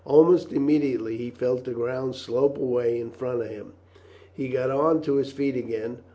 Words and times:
Almost 0.03 0.51
immediately 0.51 1.15
he 1.17 1.29
felt 1.29 1.63
the 1.63 1.73
ground 1.73 2.15
slope 2.15 2.57
away 2.57 2.99
in 2.99 3.11
front 3.11 3.43
of 3.43 3.49
him. 3.51 3.73
He 4.33 4.47
got 4.47 4.71
on 4.71 5.03
to 5.03 5.17
his 5.17 5.31
feet 5.31 5.55
again. 5.55 5.99